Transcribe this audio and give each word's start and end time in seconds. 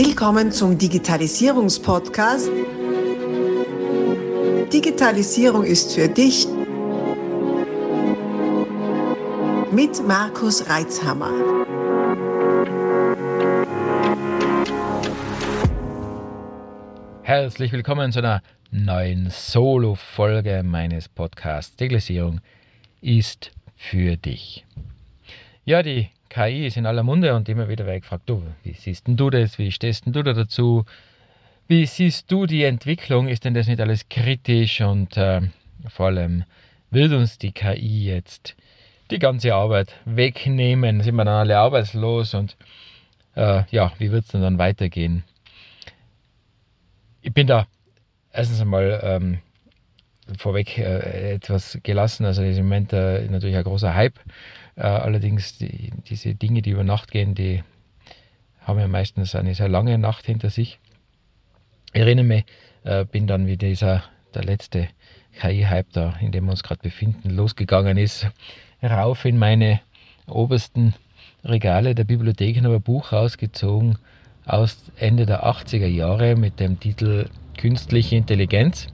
Willkommen 0.00 0.52
zum 0.52 0.78
Digitalisierungspodcast. 0.78 2.48
Digitalisierung 4.72 5.64
ist 5.64 5.92
für 5.92 6.06
dich 6.06 6.46
mit 9.72 10.06
Markus 10.06 10.70
Reitzhammer. 10.70 11.32
Herzlich 17.22 17.72
willkommen 17.72 18.12
zu 18.12 18.20
einer 18.20 18.42
neuen 18.70 19.30
Solo-Folge 19.30 20.62
meines 20.62 21.08
Podcasts. 21.08 21.74
Digitalisierung 21.74 22.40
ist 23.00 23.50
für 23.74 24.16
dich. 24.16 24.64
Ja, 25.64 25.82
die 25.82 26.08
KI 26.28 26.66
ist 26.66 26.76
in 26.76 26.86
aller 26.86 27.02
Munde 27.02 27.34
und 27.34 27.48
immer 27.48 27.68
wieder 27.68 27.86
werde 27.86 28.00
gefragt, 28.00 28.24
du, 28.26 28.42
wie 28.62 28.72
siehst 28.72 29.06
denn 29.06 29.16
du 29.16 29.30
das? 29.30 29.58
Wie 29.58 29.72
stehst 29.72 30.06
denn 30.06 30.12
du 30.12 30.22
da 30.22 30.32
dazu? 30.32 30.84
Wie 31.66 31.86
siehst 31.86 32.30
du 32.32 32.46
die 32.46 32.64
Entwicklung? 32.64 33.28
Ist 33.28 33.44
denn 33.44 33.54
das 33.54 33.66
nicht 33.66 33.80
alles 33.80 34.08
kritisch? 34.08 34.80
Und 34.80 35.16
äh, 35.16 35.42
vor 35.88 36.06
allem 36.06 36.44
wird 36.90 37.12
uns 37.12 37.38
die 37.38 37.52
KI 37.52 38.04
jetzt 38.04 38.56
die 39.10 39.18
ganze 39.18 39.54
Arbeit 39.54 39.94
wegnehmen? 40.04 41.02
Sind 41.02 41.16
wir 41.16 41.24
dann 41.24 41.34
alle 41.34 41.58
arbeitslos? 41.58 42.34
Und 42.34 42.56
äh, 43.34 43.64
ja, 43.70 43.92
wie 43.98 44.10
wird 44.10 44.24
es 44.24 44.30
denn 44.30 44.42
dann 44.42 44.58
weitergehen? 44.58 45.24
Ich 47.20 47.32
bin 47.32 47.46
da 47.46 47.66
erstens 48.32 48.60
einmal 48.60 49.00
ähm, 49.02 49.38
vorweg 50.36 50.78
äh, 50.78 51.34
etwas 51.34 51.78
gelassen. 51.82 52.26
Also 52.26 52.42
ist 52.42 52.58
im 52.58 52.64
Moment 52.64 52.92
äh, 52.92 53.26
natürlich 53.28 53.56
ein 53.56 53.64
großer 53.64 53.94
Hype. 53.94 54.18
Äh, 54.78 54.82
allerdings 54.82 55.58
die, 55.58 55.90
diese 56.08 56.36
Dinge, 56.36 56.62
die 56.62 56.70
über 56.70 56.84
Nacht 56.84 57.10
gehen, 57.10 57.34
die 57.34 57.64
haben 58.60 58.78
ja 58.78 58.86
meistens 58.86 59.34
eine 59.34 59.54
sehr 59.54 59.68
lange 59.68 59.98
Nacht 59.98 60.26
hinter 60.26 60.50
sich. 60.50 60.78
Ich 61.92 62.00
erinnere 62.00 62.24
mich, 62.24 62.44
äh, 62.84 63.04
bin 63.04 63.26
dann 63.26 63.48
wie 63.48 63.56
dieser 63.56 64.04
der 64.34 64.44
letzte 64.44 64.88
KI-Hype 65.40 65.92
da, 65.92 66.14
in 66.20 66.30
dem 66.30 66.44
wir 66.44 66.52
uns 66.52 66.62
gerade 66.62 66.80
befinden, 66.80 67.30
losgegangen 67.30 67.98
ist, 67.98 68.28
rauf 68.80 69.24
in 69.24 69.36
meine 69.36 69.80
obersten 70.28 70.94
Regale 71.42 71.96
der 71.96 72.04
Bibliothek 72.04 72.58
und 72.58 72.64
habe 72.64 72.76
ein 72.76 72.82
Buch 72.82 73.12
rausgezogen 73.12 73.98
aus 74.44 74.78
Ende 74.96 75.26
der 75.26 75.44
80er 75.44 75.86
Jahre 75.86 76.36
mit 76.36 76.60
dem 76.60 76.78
Titel 76.78 77.28
Künstliche 77.56 78.14
Intelligenz 78.14 78.86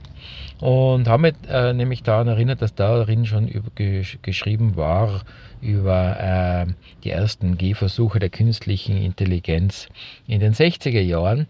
und 0.59 1.07
haben 1.07 1.21
mich 1.21 1.35
äh, 1.49 1.73
nämlich 1.73 2.03
daran 2.03 2.27
erinnert, 2.27 2.61
dass 2.61 2.75
darin 2.75 3.25
schon 3.25 3.47
über, 3.47 3.69
gesch 3.75 4.19
geschrieben 4.21 4.75
war 4.75 5.23
über 5.61 6.19
äh, 6.19 6.73
die 7.03 7.09
ersten 7.09 7.57
Gehversuche 7.57 8.19
der 8.19 8.29
künstlichen 8.29 8.97
Intelligenz 8.97 9.89
in 10.27 10.39
den 10.39 10.53
60er 10.53 11.01
Jahren. 11.01 11.47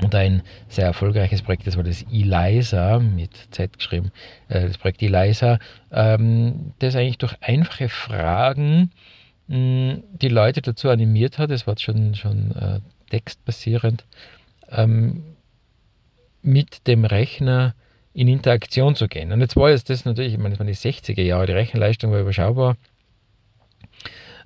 Und 0.00 0.14
ein 0.14 0.42
sehr 0.68 0.86
erfolgreiches 0.86 1.42
Projekt, 1.42 1.66
das 1.66 1.76
war 1.76 1.84
das 1.84 2.04
ELISA, 2.10 2.98
mit 2.98 3.30
Z 3.50 3.76
geschrieben, 3.76 4.10
äh, 4.48 4.66
das 4.66 4.78
Projekt 4.78 5.02
ELISA, 5.02 5.58
ähm, 5.90 6.72
das 6.78 6.96
eigentlich 6.96 7.18
durch 7.18 7.36
einfache 7.40 7.88
Fragen 7.88 8.90
hm, 9.48 10.02
die 10.12 10.28
Leute 10.28 10.62
dazu 10.62 10.88
animiert 10.88 11.38
hat, 11.38 11.50
es 11.50 11.66
war 11.66 11.76
schon, 11.78 12.14
schon 12.14 12.52
äh, 12.52 12.80
textbasierend, 13.10 14.04
ähm, 14.70 15.22
mit 16.42 16.86
dem 16.86 17.04
Rechner 17.04 17.74
in 18.14 18.28
Interaktion 18.28 18.94
zu 18.94 19.08
gehen. 19.08 19.32
Und 19.32 19.40
jetzt 19.40 19.56
war 19.56 19.70
es 19.70 19.84
das 19.84 20.04
natürlich, 20.04 20.34
ich 20.34 20.38
meine, 20.38 20.50
das 20.50 20.58
waren 20.58 20.66
die 20.66 20.74
60er 20.74 21.22
Jahre, 21.22 21.46
die 21.46 21.52
Rechenleistung 21.52 22.12
war 22.12 22.20
überschaubar. 22.20 22.76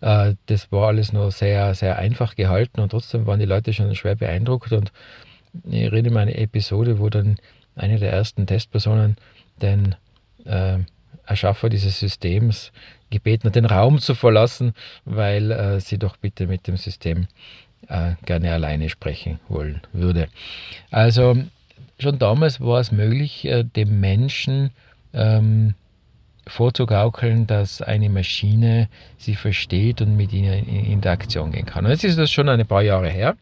Äh, 0.00 0.34
das 0.46 0.70
war 0.70 0.88
alles 0.88 1.12
nur 1.12 1.30
sehr, 1.30 1.74
sehr 1.74 1.98
einfach 1.98 2.36
gehalten 2.36 2.80
und 2.80 2.90
trotzdem 2.90 3.26
waren 3.26 3.40
die 3.40 3.46
Leute 3.46 3.72
schon 3.72 3.94
schwer 3.94 4.16
beeindruckt. 4.16 4.72
Und 4.72 4.92
ich 5.64 5.90
rede 5.90 6.10
mal 6.10 6.20
eine 6.20 6.36
Episode, 6.36 6.98
wo 6.98 7.08
dann 7.08 7.36
eine 7.74 7.98
der 7.98 8.12
ersten 8.12 8.46
Testpersonen 8.46 9.16
den 9.60 9.94
äh, 10.44 10.78
Erschaffer 11.26 11.68
dieses 11.68 11.98
Systems 11.98 12.72
gebeten 13.10 13.48
hat, 13.48 13.56
den 13.56 13.64
Raum 13.64 13.98
zu 13.98 14.14
verlassen, 14.14 14.74
weil 15.04 15.50
äh, 15.50 15.80
sie 15.80 15.98
doch 15.98 16.16
bitte 16.16 16.46
mit 16.46 16.66
dem 16.66 16.76
System 16.76 17.26
äh, 17.88 18.12
gerne 18.24 18.52
alleine 18.52 18.88
sprechen 18.88 19.40
wollen 19.48 19.80
würde. 19.92 20.28
Also 20.90 21.36
schon 21.98 22.18
damals 22.18 22.60
war 22.60 22.80
es 22.80 22.92
möglich, 22.92 23.44
äh, 23.46 23.64
dem 23.64 24.00
Menschen 24.00 24.70
ähm, 25.12 25.74
vorzugaukeln, 26.46 27.46
dass 27.46 27.82
eine 27.82 28.08
Maschine 28.08 28.88
sie 29.18 29.34
versteht 29.34 30.00
und 30.00 30.16
mit 30.16 30.32
ihnen 30.32 30.66
in 30.66 30.84
Interaktion 30.84 31.50
gehen 31.52 31.66
kann. 31.66 31.84
Und 31.84 31.90
jetzt 31.90 32.04
ist 32.04 32.18
das 32.18 32.30
schon 32.30 32.48
ein 32.48 32.66
paar 32.66 32.82
Jahre 32.82 33.08
her. 33.08 33.36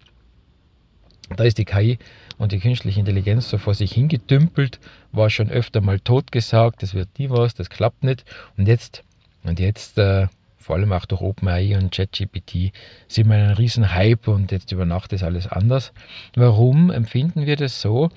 Da 1.36 1.44
ist 1.44 1.58
die 1.58 1.64
KI 1.64 1.98
und 2.38 2.52
die 2.52 2.60
künstliche 2.60 3.00
Intelligenz 3.00 3.48
so 3.48 3.58
vor 3.58 3.74
sich 3.74 3.92
hingedümpelt, 3.92 4.78
war 5.12 5.30
schon 5.30 5.50
öfter 5.50 5.80
mal 5.80 6.00
totgesagt, 6.00 6.82
das 6.82 6.94
wird 6.94 7.18
nie 7.18 7.30
was, 7.30 7.54
das 7.54 7.70
klappt 7.70 8.04
nicht. 8.04 8.24
Und 8.56 8.68
jetzt, 8.68 9.04
und 9.42 9.60
jetzt, 9.60 9.98
äh, 9.98 10.28
vor 10.58 10.76
allem 10.76 10.92
auch 10.92 11.04
durch 11.04 11.20
OpenAI 11.20 11.76
und 11.76 11.94
ChatGPT, 11.94 12.72
sind 13.08 13.28
wir 13.28 13.36
in 13.36 13.44
einem 13.44 13.56
riesen 13.56 13.94
Hype 13.94 14.28
und 14.28 14.50
jetzt 14.50 14.72
über 14.72 14.86
Nacht 14.86 15.12
ist 15.12 15.22
alles 15.22 15.46
anders. 15.46 15.92
Warum 16.34 16.90
empfinden 16.90 17.46
wir 17.46 17.56
das 17.56 17.80
so? 17.80 18.10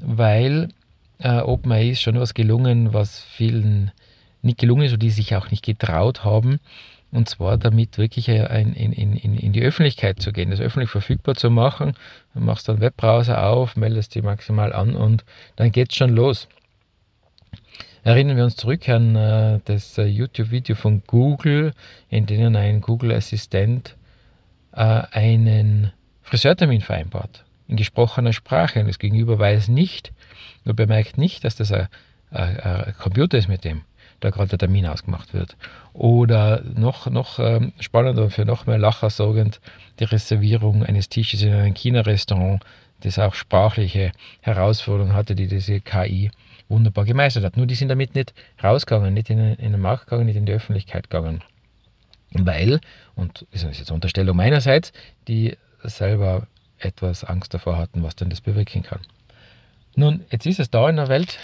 Weil 0.00 0.68
äh, 1.18 1.40
OpenAI 1.40 1.90
ist 1.90 2.02
schon 2.02 2.18
was 2.18 2.34
gelungen, 2.34 2.92
was 2.92 3.20
vielen 3.20 3.90
nicht 4.42 4.58
gelungen 4.58 4.84
ist 4.84 4.92
oder 4.92 4.98
die 4.98 5.10
sich 5.10 5.34
auch 5.34 5.50
nicht 5.50 5.64
getraut 5.64 6.24
haben. 6.24 6.60
Und 7.10 7.28
zwar 7.28 7.56
damit 7.56 7.96
wirklich 7.96 8.30
ein, 8.30 8.74
in, 8.74 8.92
in, 8.92 9.16
in 9.16 9.52
die 9.52 9.62
Öffentlichkeit 9.62 10.20
zu 10.20 10.30
gehen, 10.30 10.50
das 10.50 10.60
öffentlich 10.60 10.90
verfügbar 10.90 11.34
zu 11.36 11.50
machen. 11.50 11.94
Du 12.34 12.40
machst 12.40 12.68
dann 12.68 12.80
Webbrowser 12.80 13.46
auf, 13.46 13.76
meldest 13.76 14.14
die 14.14 14.20
maximal 14.20 14.74
an 14.74 14.94
und 14.94 15.24
dann 15.56 15.72
geht 15.72 15.90
es 15.90 15.96
schon 15.96 16.10
los. 16.10 16.48
Erinnern 18.04 18.36
wir 18.36 18.44
uns 18.44 18.56
zurück 18.56 18.88
an 18.90 19.16
äh, 19.16 19.60
das 19.64 19.96
äh, 19.96 20.04
YouTube-Video 20.04 20.76
von 20.76 21.02
Google, 21.06 21.72
in 22.10 22.26
dem 22.26 22.54
ein 22.54 22.80
Google-Assistent 22.82 23.96
äh, 24.72 25.02
einen 25.10 25.92
Friseurtermin 26.22 26.82
vereinbart 26.82 27.44
in 27.68 27.76
gesprochener 27.76 28.32
Sprache 28.32 28.80
und 28.80 28.88
das 28.88 28.98
Gegenüber 28.98 29.38
weiß 29.38 29.68
nicht, 29.68 30.12
nur 30.64 30.74
bemerkt 30.74 31.18
nicht, 31.18 31.44
dass 31.44 31.56
das 31.56 31.70
ein, 31.70 31.88
ein, 32.30 32.58
ein 32.60 32.94
Computer 32.98 33.38
ist, 33.38 33.48
mit 33.48 33.64
dem 33.64 33.82
da 34.20 34.30
gerade 34.30 34.48
der 34.48 34.58
Termin 34.58 34.86
ausgemacht 34.86 35.32
wird. 35.32 35.56
Oder 35.92 36.62
noch, 36.62 37.06
noch 37.06 37.38
ähm, 37.38 37.72
spannender 37.78 38.24
und 38.24 38.30
für 38.30 38.44
noch 38.44 38.66
mehr 38.66 38.78
Lacher 38.78 39.10
sorgend 39.10 39.60
die 40.00 40.04
Reservierung 40.04 40.82
eines 40.82 41.08
Tisches 41.08 41.42
in 41.42 41.52
einem 41.52 41.74
China-Restaurant, 41.74 42.64
das 43.00 43.18
auch 43.18 43.34
sprachliche 43.34 44.12
Herausforderungen 44.40 45.14
hatte, 45.14 45.36
die 45.36 45.46
diese 45.46 45.80
KI 45.80 46.30
wunderbar 46.68 47.04
gemeistert 47.04 47.44
hat. 47.44 47.56
Nur 47.56 47.66
die 47.66 47.76
sind 47.76 47.88
damit 47.88 48.14
nicht 48.14 48.34
rausgegangen, 48.62 49.14
nicht 49.14 49.30
in, 49.30 49.38
in 49.38 49.72
den 49.72 49.80
Markt 49.80 50.06
gegangen, 50.06 50.26
nicht 50.26 50.36
in 50.36 50.46
die 50.46 50.52
Öffentlichkeit 50.52 51.08
gegangen. 51.08 51.42
Weil, 52.32 52.80
und 53.14 53.46
das 53.52 53.62
ist 53.62 53.78
jetzt 53.78 53.90
eine 53.90 53.94
Unterstellung 53.94 54.36
meinerseits, 54.36 54.92
die 55.28 55.56
selber 55.82 56.46
etwas 56.78 57.24
Angst 57.24 57.54
davor 57.54 57.76
hatten, 57.76 58.02
was 58.02 58.16
denn 58.16 58.30
das 58.30 58.40
bewirken 58.40 58.82
kann. 58.82 59.00
Nun, 59.96 60.24
jetzt 60.30 60.46
ist 60.46 60.60
es 60.60 60.70
da 60.70 60.88
in 60.88 60.96
der 60.96 61.08
Welt, 61.08 61.38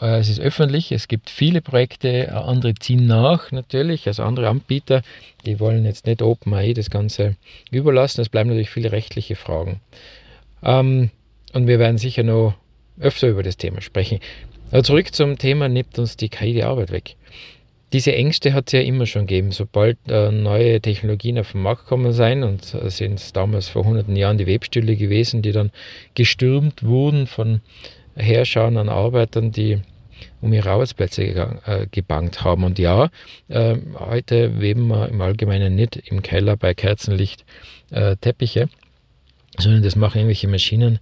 äh, 0.00 0.18
es 0.18 0.30
ist 0.30 0.40
öffentlich, 0.40 0.92
es 0.92 1.08
gibt 1.08 1.28
viele 1.28 1.60
Projekte, 1.60 2.34
andere 2.34 2.74
ziehen 2.74 3.06
nach 3.06 3.52
natürlich, 3.52 4.06
also 4.06 4.22
andere 4.22 4.48
Anbieter, 4.48 5.02
die 5.44 5.60
wollen 5.60 5.84
jetzt 5.84 6.06
nicht 6.06 6.22
OpenAI 6.22 6.72
das 6.72 6.88
Ganze 6.88 7.36
überlassen, 7.70 8.22
es 8.22 8.30
bleiben 8.30 8.48
natürlich 8.48 8.70
viele 8.70 8.92
rechtliche 8.92 9.36
Fragen. 9.36 9.80
Ähm, 10.62 11.10
und 11.52 11.66
wir 11.66 11.78
werden 11.78 11.98
sicher 11.98 12.22
noch 12.22 12.54
öfter 12.98 13.28
über 13.28 13.42
das 13.42 13.58
Thema 13.58 13.82
sprechen. 13.82 14.20
Aber 14.70 14.82
zurück 14.82 15.14
zum 15.14 15.36
Thema, 15.36 15.68
nimmt 15.68 15.98
uns 15.98 16.16
die 16.16 16.30
KI 16.30 16.54
die 16.54 16.64
Arbeit 16.64 16.90
weg 16.90 17.16
diese 17.92 18.14
Ängste 18.14 18.52
hat 18.52 18.68
es 18.68 18.72
ja 18.72 18.80
immer 18.80 19.06
schon 19.06 19.26
gegeben. 19.26 19.50
Sobald 19.52 19.98
äh, 20.08 20.30
neue 20.30 20.80
Technologien 20.80 21.38
auf 21.38 21.52
den 21.52 21.62
Markt 21.62 21.86
kommen 21.86 22.12
sein, 22.12 22.42
und 22.42 22.74
äh, 22.74 22.90
sind 22.90 23.14
es 23.14 23.32
damals 23.32 23.68
vor 23.68 23.84
hunderten 23.84 24.16
Jahren 24.16 24.38
die 24.38 24.46
Webstühle 24.46 24.96
gewesen, 24.96 25.42
die 25.42 25.52
dann 25.52 25.70
gestürmt 26.14 26.82
wurden 26.84 27.26
von 27.26 27.60
Herrschern 28.14 28.76
an 28.76 28.88
Arbeitern, 28.88 29.52
die 29.52 29.80
um 30.40 30.52
ihre 30.52 30.70
Arbeitsplätze 30.70 31.22
äh, 31.22 31.86
gebankt 31.90 32.44
haben. 32.44 32.64
Und 32.64 32.78
ja, 32.78 33.08
äh, 33.48 33.76
heute 33.98 34.60
weben 34.60 34.88
wir 34.88 35.08
im 35.08 35.20
Allgemeinen 35.20 35.74
nicht 35.74 35.96
im 35.96 36.22
Keller 36.22 36.56
bei 36.56 36.74
Kerzenlicht 36.74 37.44
äh, 37.90 38.16
Teppiche, 38.16 38.68
sondern 39.56 39.82
das 39.82 39.96
machen 39.96 40.18
irgendwelche 40.18 40.48
Maschinen, 40.48 40.98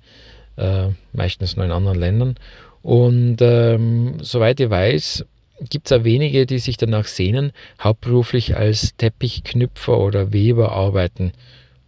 äh, 0.57 0.89
meistens 1.13 1.57
nur 1.57 1.65
in 1.65 1.73
anderen 1.73 1.99
Ländern. 1.99 2.35
Und 2.83 3.39
ähm, 3.41 4.19
soweit 4.21 4.61
ich 4.61 4.71
weiß, 4.71 5.25
gibt 5.61 5.87
es 5.87 5.93
auch 5.93 6.05
wenige, 6.05 6.47
die 6.47 6.59
sich 6.59 6.77
danach 6.77 7.07
sehnen, 7.07 7.53
hauptberuflich 7.83 8.57
als 8.57 8.97
Teppichknüpfer 8.97 9.99
oder 9.99 10.33
Weber 10.33 10.73
arbeiten 10.73 11.33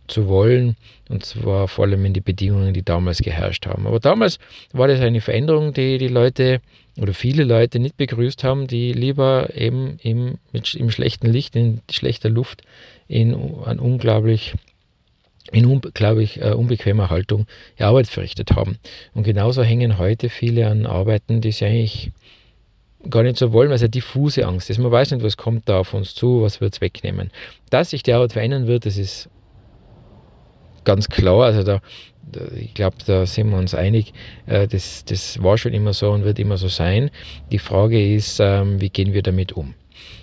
zu 0.07 0.27
wollen, 0.27 0.77
und 1.09 1.25
zwar 1.25 1.69
vor 1.69 1.85
allem 1.85 2.05
in 2.05 2.15
die 2.15 2.21
Bedingungen, 2.21 2.73
die 2.73 2.83
damals 2.83 3.19
geherrscht 3.19 3.67
haben. 3.67 3.87
Aber 3.87 4.01
damals 4.01 4.39
war 4.73 4.89
das 4.89 5.01
eine 5.01 5.21
Veränderung, 5.21 5.75
die 5.75 5.99
die 5.99 6.09
Leute 6.09 6.61
oder 6.99 7.15
viele 7.15 7.45
Leute 7.45 7.79
nicht 7.79 7.97
begrüßt 7.97 8.43
haben, 8.43 8.67
die 8.67 8.93
lieber 8.93 9.55
eben 9.55 9.99
im, 10.03 10.39
mit, 10.53 10.75
im 10.75 10.91
schlechten 10.91 11.29
Licht, 11.29 11.55
in 11.55 11.81
schlechter 11.91 12.31
Luft, 12.31 12.63
in 13.07 13.35
an 13.65 13.79
unglaublich 13.79 14.55
in, 15.53 15.81
glaube 15.95 16.23
ich, 16.23 16.43
äh, 16.43 16.53
unbequemer 16.53 17.09
Haltung 17.09 17.47
die 17.79 17.83
Arbeit 17.83 18.09
verrichtet 18.09 18.53
haben. 18.53 18.79
Und 19.15 19.23
genauso 19.23 19.63
hängen 19.63 19.99
heute 19.99 20.29
viele 20.29 20.69
an 20.69 20.85
Arbeiten, 20.85 21.41
die 21.41 21.53
sie 21.53 21.65
eigentlich 21.65 22.11
gar 23.09 23.23
nicht 23.23 23.37
so 23.37 23.53
wollen, 23.53 23.69
weil 23.69 23.77
es 23.77 23.83
eine 23.83 23.91
diffuse 23.91 24.47
Angst 24.47 24.71
ist. 24.71 24.79
Man 24.79 24.91
weiß 24.91 25.13
nicht, 25.13 25.23
was 25.23 25.37
kommt 25.37 25.69
da 25.69 25.79
auf 25.79 25.95
uns 25.95 26.15
zu, 26.15 26.43
was 26.43 26.61
wird 26.61 26.75
es 26.75 26.81
wegnehmen. 26.81 27.31
Dass 27.71 27.91
sich 27.91 28.03
die 28.03 28.13
Arbeit 28.13 28.33
verändern 28.33 28.67
wird, 28.67 28.87
das 28.87 28.97
ist 28.97 29.31
ganz 30.85 31.09
klar. 31.09 31.45
Also 31.45 31.63
da, 31.63 31.81
ich 32.57 32.75
glaube, 32.75 32.97
da 33.07 33.27
sind 33.27 33.51
wir 33.51 33.59
uns 33.59 33.75
einig, 33.75 34.13
äh, 34.47 34.67
das, 34.67 35.05
das 35.05 35.43
war 35.43 35.59
schon 35.59 35.75
immer 35.75 35.93
so 35.93 36.11
und 36.11 36.25
wird 36.25 36.39
immer 36.39 36.57
so 36.57 36.69
sein. 36.69 37.11
Die 37.53 37.59
Frage 37.59 38.15
ist, 38.15 38.41
ähm, 38.41 38.81
wie 38.81 38.91
gehen 38.91 39.13
wir 39.13 39.23
damit 39.23 39.53
um? 39.53 39.75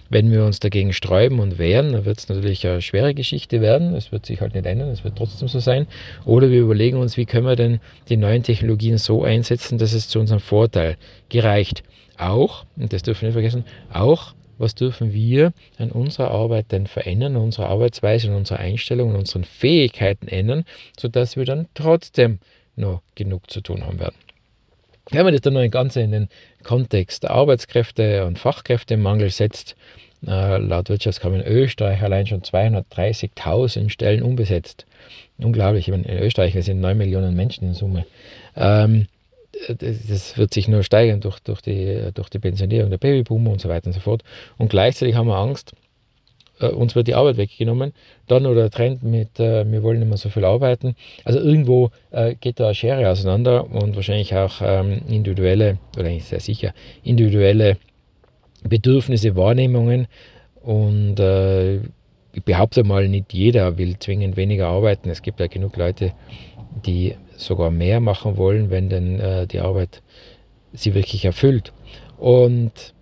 Wenn 0.09 0.31
wir 0.31 0.45
uns 0.45 0.59
dagegen 0.59 0.93
sträuben 0.93 1.39
und 1.39 1.57
wehren, 1.57 1.93
dann 1.93 2.05
wird 2.05 2.19
es 2.19 2.29
natürlich 2.29 2.65
eine 2.67 2.81
schwere 2.81 3.15
Geschichte 3.15 3.59
werden. 3.59 3.95
Es 3.95 4.11
wird 4.11 4.25
sich 4.25 4.39
halt 4.39 4.53
nicht 4.53 4.65
ändern, 4.65 4.89
es 4.89 5.03
wird 5.03 5.17
trotzdem 5.17 5.47
so 5.47 5.59
sein. 5.59 5.87
Oder 6.25 6.51
wir 6.51 6.61
überlegen 6.61 6.97
uns, 6.97 7.17
wie 7.17 7.25
können 7.25 7.47
wir 7.47 7.55
denn 7.55 7.79
die 8.07 8.17
neuen 8.17 8.43
Technologien 8.43 8.97
so 8.97 9.23
einsetzen, 9.23 9.77
dass 9.79 9.93
es 9.93 10.07
zu 10.07 10.19
unserem 10.19 10.41
Vorteil 10.41 10.97
gereicht. 11.29 11.83
Auch, 12.17 12.65
und 12.77 12.93
das 12.93 13.03
dürfen 13.03 13.21
wir 13.21 13.27
nicht 13.27 13.33
vergessen, 13.33 13.65
auch 13.91 14.33
was 14.57 14.75
dürfen 14.75 15.13
wir 15.13 15.51
an 15.77 15.91
unserer 15.91 16.31
Arbeit 16.31 16.71
denn 16.71 16.87
verändern, 16.87 17.35
an 17.35 17.41
unserer 17.43 17.67
Arbeitsweise, 17.67 18.29
an 18.29 18.35
unserer 18.35 18.59
Einstellung, 18.59 19.09
an 19.11 19.17
unseren 19.17 19.43
Fähigkeiten 19.43 20.27
ändern, 20.27 20.63
sodass 20.97 21.35
wir 21.35 21.45
dann 21.45 21.67
trotzdem 21.73 22.39
noch 22.75 23.01
genug 23.15 23.49
zu 23.51 23.61
tun 23.61 23.85
haben 23.85 23.99
werden. 23.99 24.15
Wenn 25.11 25.23
man 25.23 25.33
das 25.33 25.41
dann 25.41 25.53
noch 25.53 25.61
ein 25.61 25.71
Ganze 25.71 26.01
in 26.01 26.11
den 26.11 26.29
Kontext 26.63 27.23
der 27.23 27.31
Arbeitskräfte 27.31 28.25
und 28.25 28.39
Fachkräftemangel 28.39 29.29
setzt, 29.29 29.75
äh, 30.25 30.57
laut 30.57 30.89
Wirtschaftskammer 30.89 31.45
in 31.45 31.45
Österreich 31.45 32.01
allein 32.01 32.25
schon 32.25 32.41
230.000 32.41 33.89
Stellen 33.89 34.23
unbesetzt. 34.23 34.85
Unglaublich, 35.37 35.89
in 35.89 36.09
Österreich, 36.09 36.55
wir 36.55 36.63
sind 36.63 36.79
9 36.79 36.97
Millionen 36.97 37.35
Menschen 37.35 37.67
in 37.67 37.73
Summe. 37.73 38.05
Ähm, 38.55 39.07
das 39.67 40.37
wird 40.37 40.53
sich 40.53 40.67
nur 40.67 40.83
steigern 40.83 41.21
durch, 41.21 41.39
durch, 41.39 41.61
die, 41.61 42.09
durch 42.13 42.29
die 42.29 42.39
Pensionierung 42.39 42.89
der 42.89 42.97
Babyboomer 42.97 43.51
und 43.51 43.61
so 43.61 43.69
weiter 43.69 43.87
und 43.87 43.93
so 43.93 43.99
fort. 43.99 44.23
Und 44.57 44.69
gleichzeitig 44.69 45.15
haben 45.15 45.27
wir 45.27 45.37
Angst, 45.37 45.73
äh, 46.59 46.67
uns 46.67 46.95
wird 46.95 47.07
die 47.07 47.15
Arbeit 47.15 47.37
weggenommen. 47.37 47.93
Dann 48.27 48.43
nur 48.43 48.55
der 48.55 48.69
Trend 48.69 49.03
mit, 49.03 49.39
äh, 49.39 49.69
wir 49.69 49.83
wollen 49.83 49.99
nicht 49.99 50.07
mehr 50.07 50.17
so 50.17 50.29
viel 50.29 50.45
arbeiten. 50.45 50.95
Also 51.23 51.39
irgendwo 51.39 51.91
äh, 52.11 52.35
geht 52.35 52.59
da 52.59 52.65
eine 52.65 52.75
Schere 52.75 53.09
auseinander 53.09 53.69
und 53.69 53.95
wahrscheinlich 53.95 54.33
auch 54.35 54.61
ähm, 54.61 55.01
individuelle, 55.07 55.77
oder 55.97 56.07
eigentlich 56.07 56.25
sehr 56.25 56.39
sicher, 56.39 56.73
individuelle 57.03 57.77
Bedürfnisse, 58.63 59.35
Wahrnehmungen. 59.35 60.07
Und 60.61 61.19
äh, 61.19 61.77
ich 62.33 62.43
behaupte 62.43 62.83
mal, 62.83 63.07
nicht 63.07 63.33
jeder 63.33 63.77
will 63.77 63.97
zwingend 63.99 64.35
weniger 64.35 64.67
arbeiten. 64.67 65.09
Es 65.09 65.21
gibt 65.21 65.39
ja 65.39 65.47
genug 65.47 65.77
Leute, 65.77 66.13
die 66.85 67.15
sogar 67.37 67.71
mehr 67.71 67.99
machen 67.99 68.37
wollen, 68.37 68.69
wenn 68.69 68.89
denn 68.89 69.19
äh, 69.19 69.47
die 69.47 69.59
Arbeit 69.59 70.01
sie 70.73 70.93
wirklich 70.93 71.25
erfüllt. 71.25 71.73
Und 72.17 72.93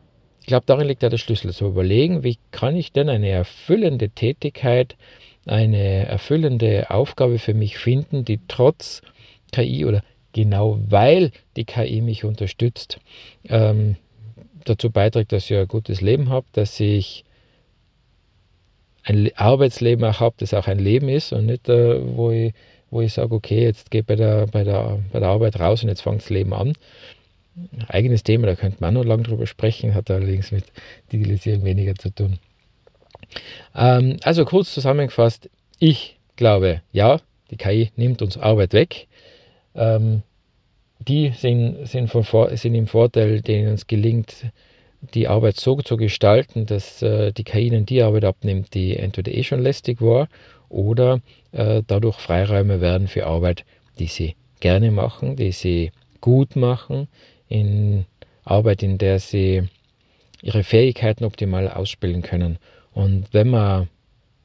ich 0.42 0.48
glaube, 0.48 0.66
darin 0.66 0.88
liegt 0.88 1.04
ja 1.04 1.10
der 1.10 1.18
Schlüssel, 1.18 1.54
zu 1.54 1.68
überlegen, 1.68 2.24
wie 2.24 2.38
kann 2.52 2.76
ich 2.76 2.92
denn 2.92 3.10
eine 3.10 3.30
erfüllende 3.30 4.10
Tätigkeit, 4.10 4.96
eine 5.46 6.06
erfüllende 6.06 6.90
Aufgabe 6.90 7.40
für 7.40 7.54
mich 7.54 7.78
finden, 7.78 8.26
die 8.26 8.40
trotz 8.48 9.02
KI 9.52 9.86
oder 9.86 10.04
genau 10.34 10.80
weil 10.88 11.32
die 11.56 11.66
KI 11.66 12.02
mich 12.02 12.24
unterstützt, 12.24 13.00
ähm, 13.48 13.96
dazu 14.66 14.90
beiträgt, 14.90 15.32
dass 15.32 15.50
ich 15.50 15.58
ein 15.58 15.68
gutes 15.68 16.02
Leben 16.02 16.30
habe, 16.30 16.46
dass 16.54 16.80
ich 16.80 17.24
ein 19.04 19.32
Arbeitsleben 19.36 20.04
auch 20.06 20.20
habe, 20.20 20.36
das 20.40 20.54
auch 20.54 20.68
ein 20.68 20.80
Leben 20.80 21.10
ist 21.10 21.34
und 21.34 21.46
nicht, 21.46 21.70
äh, 21.70 22.00
wo 22.18 22.32
ich, 22.32 22.54
wo 22.94 23.02
ich 23.02 23.14
sage, 23.14 23.34
okay, 23.34 23.64
jetzt 23.64 23.94
ich 23.94 24.06
bei 24.06 24.16
der, 24.16 24.48
bei, 24.48 24.64
der, 24.64 25.00
bei 25.12 25.20
der 25.20 25.30
Arbeit 25.30 25.60
raus 25.60 25.84
und 25.84 25.90
jetzt 25.90 26.02
fängt 26.02 26.22
das 26.22 26.30
Leben 26.30 26.54
an 26.54 26.74
eigenes 27.88 28.24
Thema, 28.24 28.48
da 28.48 28.56
könnte 28.56 28.78
man 28.80 28.94
noch 28.94 29.06
lange 29.06 29.24
drüber 29.24 29.48
sprechen, 29.48 29.94
hat 29.94 30.10
allerdings 30.10 30.52
mit 30.52 30.66
Digitalisierung 31.12 31.64
weniger 31.64 31.96
zu 31.96 32.10
tun. 32.10 32.40
Ähm, 33.76 34.18
also 34.24 34.46
kurz 34.46 34.74
zusammengefasst, 34.74 35.50
ich 35.80 36.18
glaube, 36.36 36.82
ja, 36.92 37.20
die 37.52 37.58
KI 37.58 37.92
nimmt 37.96 38.22
uns 38.22 38.38
Arbeit 38.38 38.74
weg. 38.74 39.08
Ähm, 39.76 40.24
die 41.00 41.30
sind, 41.30 41.88
sind, 41.88 42.10
von, 42.10 42.24
sind 42.56 42.76
im 42.76 42.88
Vorteil, 42.88 43.42
denen 43.42 43.74
es 43.74 43.88
gelingt, 43.88 44.46
die 45.14 45.28
Arbeit 45.28 45.60
so 45.60 45.76
zu 45.78 45.98
gestalten, 45.98 46.66
dass 46.66 47.02
äh, 47.02 47.32
die 47.32 47.44
KI 47.44 47.68
ihnen 47.68 47.86
die 47.86 48.02
Arbeit 48.02 48.26
abnimmt, 48.26 48.74
die 48.74 48.96
entweder 48.98 49.32
eh 49.34 49.44
schon 49.44 49.62
lästig 49.62 50.02
war 50.02 50.28
oder 50.70 51.22
äh, 51.52 51.84
dadurch 51.86 52.18
Freiräume 52.18 52.82
werden 52.82 53.08
für 53.08 53.28
Arbeit, 53.28 53.66
die 54.00 54.08
sie 54.08 54.36
gerne 54.60 54.92
machen, 54.92 55.36
die 55.36 55.52
sie 55.52 55.92
gut 56.22 56.56
machen, 56.56 57.08
in 57.50 58.06
Arbeit, 58.46 58.82
in 58.82 58.98
der 58.98 59.20
sie 59.20 59.64
ihre 60.42 60.64
Fähigkeiten 60.64 61.26
optimal 61.26 61.70
ausspielen 61.70 62.22
können. 62.22 62.58
Und 62.94 63.28
wenn 63.34 63.50
man 63.50 63.90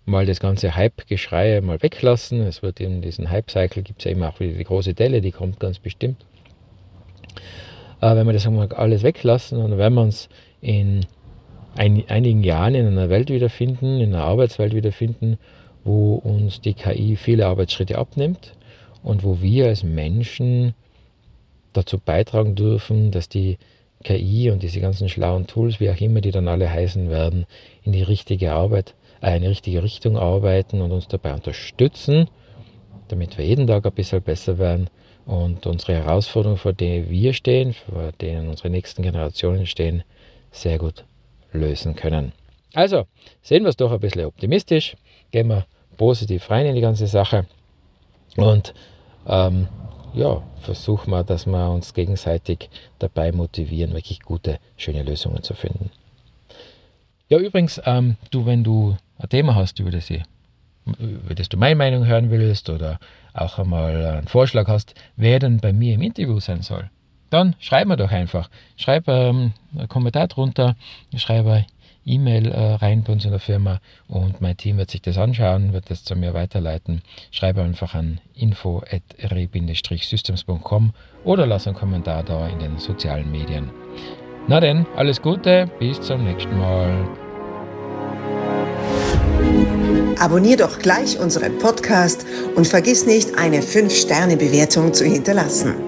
mal 0.07 0.27
das 0.27 0.41
ganze 0.41 0.75
Hype-Geschrei 0.75 1.61
mal 1.61 1.83
weglassen, 1.83 2.41
es 2.43 2.63
wird 2.63 2.81
in 2.81 3.03
diesem 3.03 3.31
Hype-Cycle, 3.31 3.83
gibt 3.83 4.01
es 4.01 4.05
ja 4.07 4.11
immer 4.11 4.31
auch 4.31 4.41
wieder 4.41 4.55
die 4.55 4.65
große 4.65 4.95
Delle, 4.95 5.21
die 5.21 5.33
kommt 5.33 5.61
ganz 5.61 5.79
bestimmt. 5.79 6.25
Aber 8.01 8.17
wenn 8.21 8.27
wir 8.27 8.33
das 8.33 8.47
einmal 8.47 8.73
alles 8.73 9.03
weglassen 9.03 9.59
und 9.59 9.77
wenn 9.77 9.95
wir 9.95 10.03
uns 10.03 10.29
in 10.61 11.07
ein, 11.77 12.05
einigen 12.09 12.43
Jahren 12.43 12.75
in 12.75 12.87
einer 12.87 13.09
Welt 13.09 13.31
wiederfinden, 13.31 14.01
in 14.01 14.15
einer 14.15 14.25
Arbeitswelt 14.25 14.75
wiederfinden, 14.75 15.39
wo 15.85 16.15
uns 16.15 16.61
die 16.61 16.75
KI 16.75 17.17
viele 17.17 17.47
Arbeitsschritte 17.47 17.99
abnimmt 17.99 18.55
und 19.03 19.23
wo 19.23 19.41
wir 19.41 19.67
als 19.67 19.85
Menschen 19.85 20.75
dazu 21.73 21.99
beitragen 21.99 22.55
dürfen, 22.55 23.11
dass 23.11 23.29
die 23.29 23.59
KI 24.05 24.51
und 24.51 24.63
diese 24.63 24.81
ganzen 24.81 25.09
schlauen 25.09 25.47
Tools, 25.47 25.81
wie 25.81 25.91
auch 25.91 26.01
immer 26.01 26.21
die 26.21 26.31
dann 26.31 26.49
alle 26.49 26.71
heißen 26.71 27.11
werden, 27.11 27.47
in 27.83 27.93
die 27.93 28.03
richtige 28.03 28.53
Arbeit, 28.53 28.95
äh, 29.23 29.37
in 29.37 29.43
die 29.43 29.49
richtige 29.49 29.83
Richtung 29.83 30.17
arbeiten 30.17 30.81
und 30.81 30.93
uns 30.93 31.09
dabei 31.09 31.35
unterstützen, 31.35 32.29
damit 33.09 33.39
wir 33.39 33.45
jeden 33.45 33.67
Tag 33.67 33.87
ein 33.87 33.93
bisschen 33.93 34.23
besser 34.23 34.59
werden 34.59 34.89
und 35.27 35.67
unsere 35.67 35.95
Herausforderungen, 35.95 36.59
vor 36.59 36.73
denen 36.73 37.11
wir 37.11 37.33
stehen, 37.33 37.73
vor 37.73 38.13
denen 38.21 38.49
unsere 38.49 38.71
nächsten 38.71 39.03
Generationen 39.03 39.67
stehen, 39.67 40.03
sehr 40.51 40.79
gut 40.79 41.05
lösen 41.53 41.95
können. 41.97 42.33
Also, 42.75 43.07
sehen 43.43 43.63
wir 43.65 43.71
es 43.71 43.77
doch 43.77 43.93
ein 43.93 44.01
bisschen 44.01 44.27
optimistisch, 44.27 44.97
gehen 45.31 45.49
wir 45.49 45.67
positiv 45.97 46.51
rein 46.51 46.67
in 46.67 46.75
die 46.75 46.81
ganze 46.81 47.07
Sache 47.07 47.47
und 48.37 48.75
ähm, 49.27 49.69
ja, 50.15 50.43
versuchen 50.61 51.11
wir, 51.11 51.25
dass 51.25 51.47
wir 51.47 51.71
uns 51.71 51.95
gegenseitig 51.95 52.71
dabei 52.99 53.33
motivieren, 53.33 53.93
wirklich 53.93 54.21
gute, 54.21 54.59
schöne 54.77 55.03
Lösungen 55.03 55.43
zu 55.43 55.55
finden. 55.55 55.91
Ja, 57.29 57.39
übrigens, 57.39 57.81
ähm, 57.85 58.17
du, 58.31 58.47
wenn 58.47 58.65
du 58.65 58.97
ein 59.19 59.29
Thema 59.29 59.55
hast, 59.55 59.79
über 59.81 59.91
das, 59.91 60.09
ich, 60.09 60.23
über 60.99 61.35
das 61.35 61.49
du 61.49 61.59
meine 61.59 61.77
Meinung 61.77 62.07
hören 62.07 62.31
willst 62.31 62.71
oder 62.71 62.99
auch 63.35 63.59
einmal 63.59 64.05
einen 64.07 64.29
Vorschlag 64.29 64.67
hast, 64.69 64.95
wer 65.17 65.39
denn 65.39 65.59
bei 65.59 65.73
mir 65.73 65.95
im 65.95 66.03
Interview 66.03 66.41
sein 66.41 66.63
soll, 66.63 66.91
dann 67.31 67.55
schreib 67.61 67.89
mir 67.89 67.97
doch 67.97 68.11
einfach. 68.11 68.49
Schreib 68.77 69.09
ähm, 69.09 69.53
einen 69.77 69.89
Kommentar 69.89 70.29
drunter, 70.29 70.77
schreibe 71.17 71.65
E-Mail 72.09 72.51
äh, 72.51 72.75
rein 72.75 73.05
bei 73.05 73.13
uns 73.13 73.25
in 73.25 73.31
der 73.31 73.39
Firma 73.41 73.79
und 74.09 74.41
mein 74.41 74.57
Team 74.57 74.79
wird 74.79 74.91
sich 74.91 75.03
das 75.03 75.19
anschauen, 75.19 75.75
wird 75.75 75.91
das 75.91 76.05
zu 76.05 76.17
mir 76.17 76.33
weiterleiten. 76.33 77.03
Schreibe 77.31 77.61
einfach 77.63 77.95
an 77.95 78.19
info.re-systems.com 78.35 80.95
oder 81.25 81.47
lass 81.47 81.67
einen 81.67 81.77
Kommentar 81.77 82.25
da 82.25 82.49
in 82.49 82.59
den 82.59 82.79
sozialen 82.79 83.31
Medien. 83.31 83.71
Na 84.47 84.61
denn, 84.61 84.87
alles 84.97 85.21
Gute, 85.21 85.71
bis 85.79 86.01
zum 86.01 86.25
nächsten 86.25 86.57
Mal. 86.59 87.07
Abonnier 90.19 90.57
doch 90.57 90.79
gleich 90.79 91.19
unseren 91.19 91.59
Podcast 91.59 92.25
und 92.57 92.67
vergiss 92.67 93.05
nicht, 93.07 93.37
eine 93.39 93.61
5-Sterne-Bewertung 93.61 94.95
zu 94.95 95.05
hinterlassen. 95.05 95.88